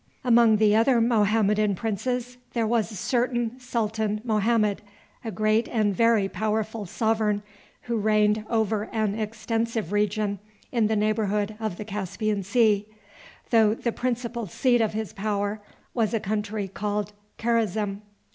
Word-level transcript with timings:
Among 0.23 0.57
the 0.57 0.75
other 0.75 0.99
Mohammedan 0.99 1.75
princes 1.75 2.37
there 2.53 2.65
was 2.65 2.91
a 2.91 2.95
certain 2.95 3.59
Sultan 3.59 4.19
Mohammed, 4.23 4.81
a 5.23 5.29
great 5.29 5.67
and 5.67 5.95
very 5.95 6.27
powerful 6.27 6.87
sovereign, 6.87 7.43
who 7.83 7.97
reigned 7.97 8.43
over 8.49 8.85
an 8.91 9.13
extensive 9.13 9.91
region 9.91 10.39
in 10.71 10.87
the 10.87 10.95
neighborhood 10.95 11.55
of 11.59 11.77
the 11.77 11.85
Caspian 11.85 12.41
Sea, 12.41 12.87
though 13.51 13.75
the 13.75 13.91
principal 13.91 14.47
seat 14.47 14.81
of 14.81 14.93
his 14.93 15.13
power 15.13 15.61
was 15.93 16.15
a 16.15 16.19
country 16.19 16.67
called 16.67 17.13
Karazm. 17.37 18.01